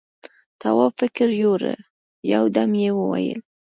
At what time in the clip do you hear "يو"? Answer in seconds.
2.33-2.43